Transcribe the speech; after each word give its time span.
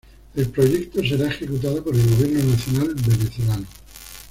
El 0.33 0.49
proyecto 0.49 0.99
será 1.01 1.27
ejecutado 1.27 1.83
por 1.83 1.93
el 1.93 2.01
Gobierno 2.15 2.49
Nacional 2.53 2.95
venezolano. 3.05 3.67